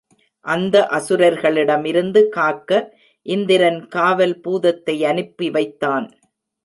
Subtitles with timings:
[0.45, 2.71] அந்த அசுரர்களிடமிருந்து காக்க
[3.25, 6.07] இந்திரன் காவல் பூதத்தை அனுப்பிவைத்தான்.